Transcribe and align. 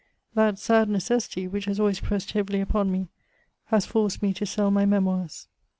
That 0.33 0.57
sad 0.57 0.89
necessity, 0.89 1.47
which 1.47 1.65
has 1.65 1.79
always 1.79 1.99
pressed 1.99 2.31
heavily 2.31 2.59
upon 2.59 2.91
me, 2.91 3.09
has 3.65 3.85
forced 3.85 4.23
me 4.23 4.33
to 4.33 4.47
sell 4.47 4.71
my 4.71 4.83
Memoirs. 4.83 5.47